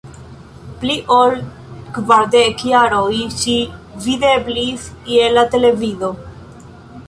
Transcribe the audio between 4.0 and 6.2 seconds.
videblis je la televido.